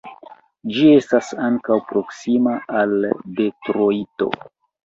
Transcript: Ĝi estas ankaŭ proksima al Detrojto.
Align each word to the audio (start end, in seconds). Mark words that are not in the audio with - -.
Ĝi 0.77 0.85
estas 0.93 1.29
ankaŭ 1.49 1.77
proksima 1.91 2.57
al 2.81 2.97
Detrojto. 3.41 4.31